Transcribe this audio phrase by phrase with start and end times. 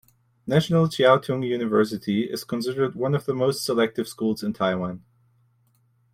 [0.47, 5.03] National Chiao Tung University is considered one of the most selective schools in Taiwan.